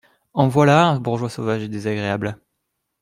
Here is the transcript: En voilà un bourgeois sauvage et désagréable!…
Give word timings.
En 0.33 0.47
voilà 0.47 0.87
un 0.87 0.99
bourgeois 0.99 1.29
sauvage 1.29 1.61
et 1.61 1.67
désagréable!… 1.67 2.39